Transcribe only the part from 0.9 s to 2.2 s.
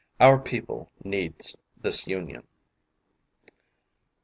needs this